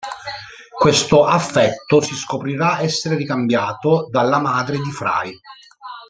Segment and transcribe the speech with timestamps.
[0.75, 5.39] Questo affetto si scoprirà essere ricambiato dalla madre di Fry.